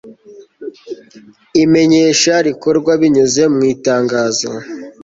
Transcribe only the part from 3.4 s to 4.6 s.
mu itangazo